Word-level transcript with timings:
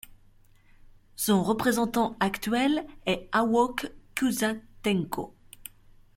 Son 1.15 1.43
représentant 1.43 2.17
actuel 2.19 2.87
est 3.05 3.29
Awoke 3.33 3.91
Kuysa 4.15 4.55
Tenqo. 4.81 5.35